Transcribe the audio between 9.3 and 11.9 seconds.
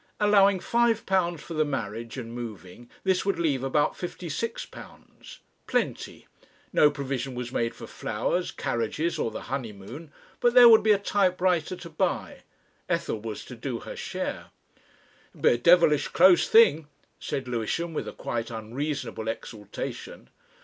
honeymoon. But there would be a typewriter to